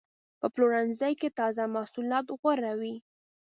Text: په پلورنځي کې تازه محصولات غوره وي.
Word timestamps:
په 0.39 0.47
پلورنځي 0.53 1.13
کې 1.19 1.29
تازه 1.39 1.63
محصولات 1.75 2.25
غوره 2.39 2.73
وي. 2.79 2.95